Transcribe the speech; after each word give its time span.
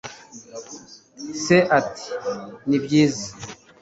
Se 1.43 1.57
ati: 1.77 2.05
"Ni 2.67 2.77
byiza." 2.83 3.27